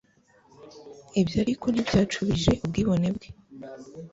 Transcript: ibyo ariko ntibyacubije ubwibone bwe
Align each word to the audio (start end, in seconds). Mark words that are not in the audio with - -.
ibyo 1.21 1.37
ariko 1.43 1.65
ntibyacubije 1.73 2.51
ubwibone 2.63 3.07
bwe 3.15 3.29